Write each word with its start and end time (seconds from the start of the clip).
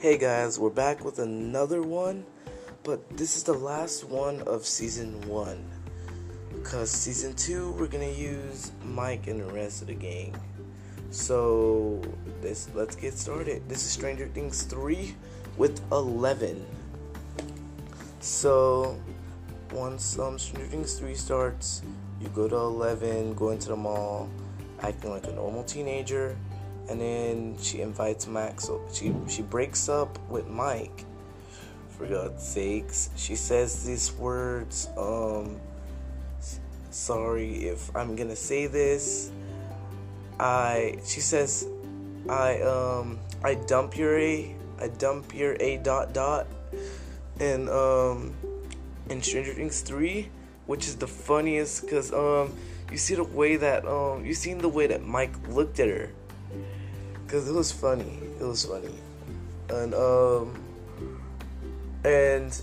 Hey 0.00 0.16
guys, 0.16 0.60
we're 0.60 0.70
back 0.70 1.04
with 1.04 1.18
another 1.18 1.82
one, 1.82 2.24
but 2.84 3.16
this 3.16 3.36
is 3.36 3.42
the 3.42 3.52
last 3.52 4.04
one 4.04 4.42
of 4.42 4.64
season 4.64 5.20
one. 5.26 5.58
Because 6.54 6.88
season 6.88 7.34
two, 7.34 7.72
we're 7.72 7.88
gonna 7.88 8.06
use 8.06 8.70
Mike 8.84 9.26
and 9.26 9.40
the 9.40 9.52
rest 9.52 9.82
of 9.82 9.88
the 9.88 9.94
gang. 9.94 10.40
So, 11.10 12.00
this 12.40 12.68
let's 12.76 12.94
get 12.94 13.14
started. 13.14 13.68
This 13.68 13.78
is 13.78 13.90
Stranger 13.90 14.28
Things 14.28 14.62
3 14.62 15.16
with 15.56 15.80
11. 15.90 16.64
So, 18.20 18.96
once 19.72 20.16
um, 20.16 20.38
Stranger 20.38 20.68
Things 20.68 20.94
3 20.94 21.12
starts, 21.16 21.82
you 22.20 22.28
go 22.28 22.46
to 22.46 22.54
11, 22.54 23.34
go 23.34 23.50
into 23.50 23.70
the 23.70 23.76
mall, 23.76 24.28
acting 24.80 25.10
like 25.10 25.26
a 25.26 25.32
normal 25.32 25.64
teenager 25.64 26.36
and 26.88 27.00
then 27.00 27.56
she 27.60 27.80
invites 27.80 28.26
Max. 28.26 28.70
She 28.92 29.14
she 29.28 29.42
breaks 29.42 29.88
up 29.88 30.18
with 30.28 30.48
Mike. 30.48 31.04
For 31.90 32.06
God's 32.06 32.46
sakes, 32.46 33.10
she 33.16 33.34
says 33.34 33.84
these 33.84 34.12
words. 34.12 34.88
Um, 34.96 35.58
sorry 36.90 37.66
if 37.66 37.94
I'm 37.96 38.14
gonna 38.16 38.36
say 38.36 38.66
this. 38.66 39.30
I 40.38 40.98
she 41.04 41.20
says, 41.20 41.66
I 42.28 42.60
um 42.62 43.18
I 43.42 43.54
dump 43.54 43.96
your 43.96 44.16
a 44.18 44.54
I 44.80 44.88
dump 44.88 45.34
your 45.34 45.56
a 45.58 45.78
dot 45.78 46.14
dot, 46.14 46.46
and 47.40 47.68
um 47.68 48.34
in 49.10 49.20
Stranger 49.20 49.52
Things 49.52 49.80
three, 49.80 50.30
which 50.66 50.86
is 50.86 50.96
the 50.96 51.08
funniest 51.08 51.82
because 51.82 52.12
um 52.12 52.54
you 52.92 52.96
see 52.96 53.16
the 53.16 53.24
way 53.24 53.56
that 53.56 53.84
um 53.86 54.24
you 54.24 54.34
seen 54.34 54.58
the 54.58 54.68
way 54.68 54.86
that 54.86 55.02
Mike 55.02 55.34
looked 55.48 55.80
at 55.80 55.88
her 55.88 56.10
because 57.28 57.46
it 57.46 57.52
was 57.52 57.70
funny. 57.70 58.18
It 58.40 58.42
was 58.42 58.64
funny, 58.64 58.94
and 59.68 59.92
um, 59.92 60.58
and 62.02 62.54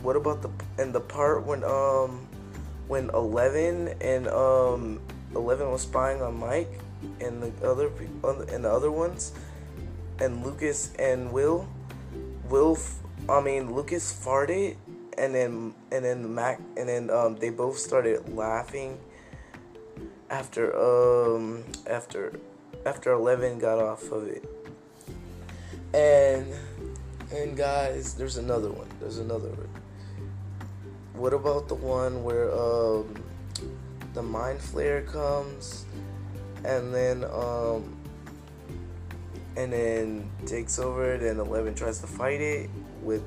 what 0.00 0.16
about 0.16 0.40
the 0.40 0.48
and 0.82 0.94
the 0.94 1.00
part 1.00 1.44
when 1.44 1.62
um 1.64 2.26
when 2.88 3.10
Eleven 3.10 3.88
and 4.00 4.26
um 4.28 5.00
Eleven 5.34 5.70
was 5.70 5.82
spying 5.82 6.22
on 6.22 6.40
Mike 6.40 6.80
and 7.20 7.42
the 7.42 7.68
other 7.68 7.92
and 8.24 8.64
the 8.64 8.72
other 8.72 8.90
ones, 8.90 9.32
and 10.18 10.42
Lucas 10.42 10.94
and 10.98 11.30
Will, 11.30 11.68
Will, 12.48 12.78
I 13.28 13.42
mean 13.42 13.74
Lucas 13.74 14.10
farted, 14.10 14.76
and 15.18 15.34
then 15.34 15.74
and 15.92 16.06
then 16.06 16.34
Mac 16.34 16.58
and 16.78 16.88
then 16.88 17.10
um 17.10 17.36
they 17.36 17.50
both 17.50 17.76
started 17.76 18.34
laughing 18.34 18.98
after 20.30 20.72
um 20.74 21.64
after 21.86 22.32
after 22.86 23.12
11 23.12 23.58
got 23.58 23.78
off 23.78 24.12
of 24.12 24.28
it. 24.28 24.44
And 25.92 26.46
and 27.32 27.56
guys, 27.56 28.14
there's 28.14 28.36
another 28.36 28.70
one. 28.70 28.86
There's 29.00 29.18
another 29.18 29.48
one. 29.48 29.68
What 31.14 31.34
about 31.34 31.66
the 31.68 31.74
one 31.74 32.22
where 32.22 32.50
um 32.52 33.12
the 34.14 34.22
mind 34.22 34.60
flayer 34.60 35.04
comes 35.04 35.84
and 36.64 36.94
then 36.94 37.24
um 37.24 37.96
and 39.56 39.72
then 39.72 40.30
takes 40.46 40.78
over 40.78 41.12
it 41.14 41.22
and 41.22 41.40
11 41.40 41.74
tries 41.74 41.98
to 42.00 42.06
fight 42.06 42.40
it 42.40 42.70
with 43.02 43.24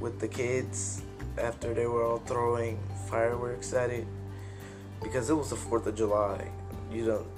with 0.00 0.18
the 0.18 0.28
kids 0.28 1.02
after 1.38 1.72
they 1.72 1.86
were 1.86 2.02
all 2.02 2.18
throwing 2.18 2.78
fireworks 3.08 3.72
at 3.72 3.90
it 3.90 4.06
because 5.02 5.30
it 5.30 5.34
was 5.34 5.50
the 5.50 5.56
4th 5.56 5.86
of 5.86 5.94
July. 5.94 6.50
You 6.90 7.06
don't 7.06 7.37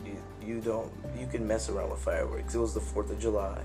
you, 0.51 0.61
don't 0.61 0.93
you 1.19 1.27
can 1.27 1.47
mess 1.47 1.69
around 1.69 1.91
with 1.91 2.01
fireworks. 2.01 2.55
It 2.55 2.59
was 2.59 2.75
the 2.75 2.81
Fourth 2.81 3.11
of 3.11 3.21
July. 3.21 3.63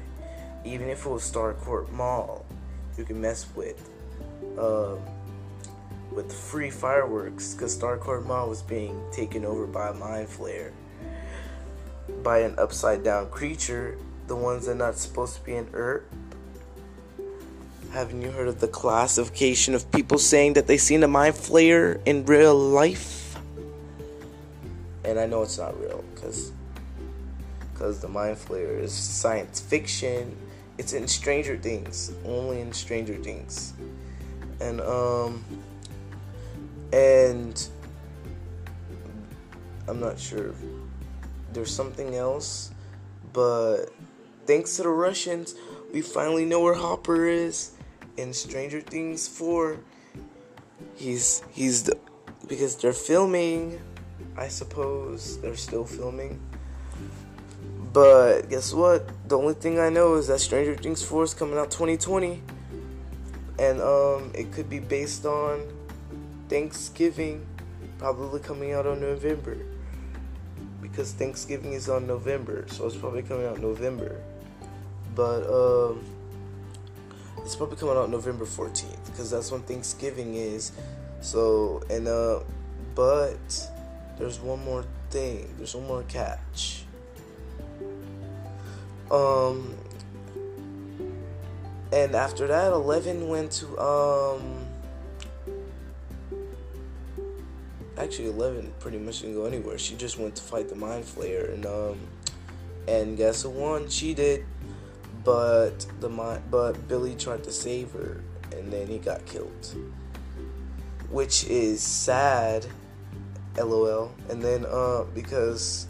Even 0.64 0.90
if 0.90 1.06
it 1.06 1.10
was 1.10 1.24
Star 1.24 1.54
Starcourt 1.54 1.92
Mall, 1.92 2.46
you 2.98 3.04
can 3.04 3.20
mess 3.20 3.48
with 3.56 3.90
um, 4.58 5.00
with 6.12 6.32
free 6.32 6.70
fireworks 6.70 7.54
because 7.54 7.74
Star 7.74 7.98
Starcourt 7.98 8.26
Mall 8.26 8.50
was 8.50 8.62
being 8.62 9.02
taken 9.12 9.46
over 9.46 9.66
by 9.68 9.90
a 9.90 9.94
mind 9.94 10.28
flayer 10.28 10.72
by 12.24 12.40
an 12.40 12.56
upside 12.58 13.04
down 13.04 13.30
creature. 13.30 13.98
The 14.28 14.36
ones 14.36 14.66
that 14.66 14.72
are 14.72 14.76
not 14.76 14.98
supposed 14.98 15.36
to 15.36 15.42
be 15.44 15.56
in 15.56 15.68
Earth. 15.74 16.04
Haven't 17.92 18.22
you 18.22 18.32
heard 18.32 18.48
of 18.48 18.60
the 18.60 18.68
classification 18.68 19.76
of 19.76 19.90
people 19.92 20.18
saying 20.18 20.54
that 20.54 20.68
they 20.68 20.78
seen 20.78 21.04
a 21.04 21.08
mind 21.08 21.36
flayer 21.36 22.02
in 22.06 22.26
real 22.26 22.56
life? 22.56 23.38
And 25.04 25.20
I 25.20 25.28
know 25.28 25.44
it's 25.44 25.60
not 25.60 25.80
real 25.80 26.04
because 26.14 26.52
because 27.76 28.00
the 28.00 28.08
mind 28.08 28.38
flayer 28.38 28.80
is 28.80 28.94
science 28.94 29.60
fiction. 29.60 30.36
It's 30.78 30.94
in 30.94 31.08
Stranger 31.08 31.58
Things, 31.58 32.14
only 32.26 32.62
in 32.62 32.72
Stranger 32.72 33.16
Things, 33.16 33.74
and 34.62 34.82
um, 34.82 35.44
and 36.92 37.68
I'm 39.88 40.00
not 40.00 40.18
sure. 40.18 40.54
There's 41.54 41.74
something 41.74 42.16
else, 42.16 42.72
but 43.32 43.88
thanks 44.46 44.76
to 44.78 44.84
the 44.84 44.90
Russians, 44.90 45.56
we 45.94 46.02
finally 46.02 46.46
know 46.46 46.62
where 46.62 46.74
Hopper 46.74 47.28
is 47.28 47.72
in 48.18 48.34
Stranger 48.34 48.82
Things 48.82 49.28
4. 49.28 49.78
He's 50.96 51.42
he's 51.52 51.84
the 51.84 51.98
because 52.48 52.76
they're 52.76 52.94
filming. 52.94 53.80
I 54.38 54.50
suppose 54.50 55.40
they're 55.40 55.56
still 55.56 55.86
filming 55.86 56.42
but 57.96 58.50
guess 58.50 58.74
what? 58.74 59.08
The 59.30 59.38
only 59.38 59.54
thing 59.54 59.80
I 59.80 59.88
know 59.88 60.16
is 60.16 60.28
that 60.28 60.42
Stranger 60.42 60.76
Things 60.76 61.02
4 61.02 61.24
is 61.24 61.34
coming 61.34 61.58
out 61.58 61.72
2020. 61.72 62.42
And 63.58 63.82
um, 63.82 64.34
it 64.36 64.52
could 64.52 64.70
be 64.70 64.80
based 64.80 65.26
on 65.26 65.64
Thanksgiving, 66.50 67.48
probably 67.98 68.42
coming 68.42 68.74
out 68.74 68.86
on 68.86 69.00
November. 69.00 69.58
Because 70.82 71.14
Thanksgiving 71.14 71.72
is 71.72 71.88
on 71.88 72.06
November, 72.06 72.66
so 72.68 72.86
it's 72.86 72.98
probably 72.98 73.24
coming 73.24 73.46
out 73.46 73.62
November. 73.62 74.22
But 75.16 75.48
um, 75.50 76.04
it's 77.46 77.56
probably 77.56 77.78
coming 77.78 77.96
out 77.96 78.10
November 78.10 78.44
14th, 78.44 79.06
because 79.06 79.32
that's 79.32 79.54
when 79.54 79.62
Thanksgiving 79.62 80.36
is. 80.36 80.74
So, 81.22 81.82
and 81.90 82.10
uh, 82.10 82.42
but 82.94 83.72
there's 84.20 84.42
one 84.42 84.66
more 84.66 84.84
thing, 85.12 85.48
there's 85.58 85.76
one 85.76 85.88
more 85.88 86.04
catch 86.04 86.85
um, 89.12 89.76
and 91.92 92.16
after 92.16 92.48
that, 92.48 92.72
Eleven 92.72 93.28
went 93.28 93.52
to 93.54 93.78
um. 93.80 94.66
Actually, 97.98 98.28
Eleven 98.28 98.74
pretty 98.80 98.98
much 98.98 99.22
didn't 99.22 99.36
go 99.36 99.46
anywhere. 99.46 99.78
She 99.78 99.96
just 99.96 100.20
went 100.20 100.36
to 100.36 100.44
fight 100.44 100.68
the 100.70 100.76
Mind 100.76 101.06
Flayer, 101.06 101.54
and 101.54 101.66
um, 101.66 102.00
and 102.88 103.18
guess 103.18 103.44
who 103.44 103.50
won? 103.50 103.90
She 103.90 104.14
did, 104.14 104.46
but 105.24 105.86
the 106.00 106.10
mind, 106.10 106.44
but 106.52 106.88
Billy 106.88 107.16
tried 107.16 107.44
to 107.46 107.52
save 107.52 107.92
her, 107.92 108.22
and 108.52 108.72
then 108.72 108.88
he 108.88 108.98
got 108.98 109.26
killed, 109.26 109.76
which 111.10 111.46
is 111.46 111.82
sad. 111.82 112.66
LOL. 113.58 114.14
And 114.30 114.42
then 114.42 114.66
uh, 114.66 115.06
because, 115.14 115.88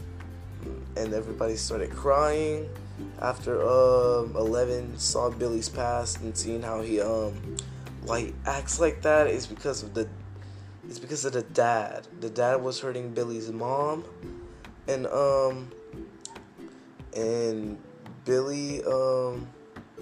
and 0.96 1.14
everybody 1.14 1.56
started 1.56 1.90
crying 1.90 2.70
after 3.22 3.62
um 3.62 4.36
11 4.36 4.98
saw 4.98 5.30
Billy's 5.30 5.70
past 5.70 6.22
and 6.22 6.36
seeing 6.36 6.62
how 6.62 6.82
he 6.82 7.02
um 7.02 7.58
like 8.04 8.34
acts 8.46 8.80
like 8.80 9.02
that 9.02 9.28
is 9.28 9.48
because 9.48 9.84
of 9.84 9.94
the 9.94 10.08
it's 10.88 11.00
because 11.00 11.26
of 11.26 11.34
the 11.34 11.42
dad. 11.42 12.08
The 12.20 12.30
dad 12.30 12.62
was 12.62 12.80
hurting 12.80 13.14
Billy's 13.14 13.52
mom 13.52 14.04
and 14.88 15.08
um 15.08 15.72
and 17.16 17.78
Billy 18.24 18.84
um 18.84 19.48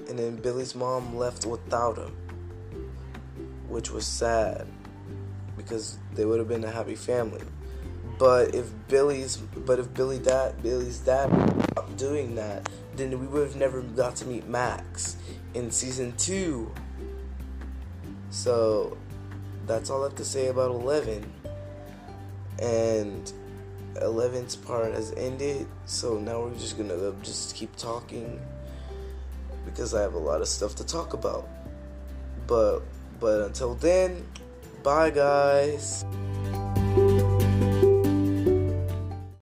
and 0.09 0.19
then 0.19 0.35
Billy's 0.35 0.75
mom 0.75 1.15
left 1.15 1.45
without 1.45 1.97
him 1.97 2.15
which 3.67 3.89
was 3.89 4.05
sad 4.05 4.67
because 5.57 5.97
they 6.13 6.25
would 6.25 6.39
have 6.39 6.47
been 6.47 6.63
a 6.63 6.71
happy 6.71 6.95
family. 6.95 7.41
But 8.23 8.55
if 8.55 8.71
Billy's 8.87 9.35
but 9.35 9.79
if 9.79 9.93
Billy 9.93 10.17
dad 10.17 10.63
Billy's 10.63 10.99
dad 10.99 11.27
doing 11.97 12.35
that, 12.35 12.69
then 12.95 13.19
we 13.19 13.27
would 13.27 13.45
have 13.45 13.57
never 13.57 13.81
got 13.81 14.15
to 14.15 14.25
meet 14.25 14.47
Max 14.47 15.17
in 15.53 15.69
season 15.69 16.13
two. 16.15 16.71
So 18.29 18.97
that's 19.67 19.89
all 19.89 20.03
I 20.03 20.05
have 20.05 20.15
to 20.15 20.23
say 20.23 20.47
about 20.47 20.71
11. 20.71 21.29
And 22.61 23.33
11's 23.95 24.55
part 24.55 24.93
has 24.93 25.11
ended, 25.17 25.67
so 25.85 26.17
now 26.17 26.43
we're 26.43 26.53
just 26.53 26.77
gonna 26.77 26.93
uh, 26.93 27.11
just 27.23 27.53
keep 27.57 27.75
talking 27.75 28.39
because 29.65 29.93
I 29.93 30.01
have 30.01 30.13
a 30.13 30.17
lot 30.17 30.39
of 30.39 30.47
stuff 30.47 30.75
to 30.75 30.85
talk 30.85 31.11
about. 31.11 31.49
But 32.47 32.83
but 33.19 33.41
until 33.41 33.75
then, 33.75 34.25
bye 34.81 35.09
guys. 35.09 36.05